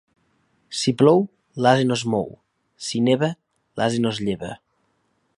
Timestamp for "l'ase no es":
1.65-2.03, 3.81-4.23